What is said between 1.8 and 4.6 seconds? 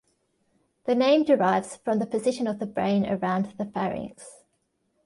the position of the brain around the pharynx.